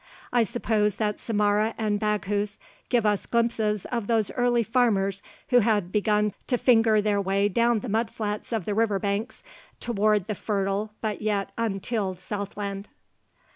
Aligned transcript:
I 0.33 0.45
suppose 0.45 0.95
that 0.95 1.19
Samarra 1.19 1.75
and 1.77 1.99
Baghouz 1.99 2.57
give 2.89 3.05
us 3.05 3.27
glimpses 3.27 3.85
of 3.91 4.07
those 4.07 4.31
early 4.31 4.63
farmers 4.63 5.21
who 5.49 5.59
had 5.59 5.91
begun 5.91 6.33
to 6.47 6.57
finger 6.57 7.03
their 7.03 7.21
way 7.21 7.47
down 7.47 7.81
the 7.81 7.87
mud 7.89 8.09
flats 8.09 8.51
of 8.51 8.65
the 8.65 8.73
river 8.73 8.97
banks 8.97 9.43
toward 9.79 10.25
the 10.25 10.33
fertile 10.33 10.91
but 11.01 11.21
yet 11.21 11.51
untilled 11.55 12.19
southland. 12.19 12.89